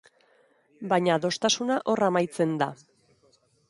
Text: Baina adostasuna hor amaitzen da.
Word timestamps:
Baina 0.93 1.13
adostasuna 1.17 1.79
hor 1.93 2.05
amaitzen 2.09 2.61
da. 2.65 2.75